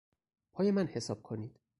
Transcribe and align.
پای 0.53 0.71
من 0.71 0.87
حساب 0.87 1.23
کنید. 1.23 1.59